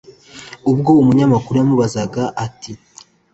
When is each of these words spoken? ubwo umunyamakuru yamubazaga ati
ubwo 0.71 0.89
umunyamakuru 1.01 1.55
yamubazaga 1.57 2.23
ati 2.45 2.71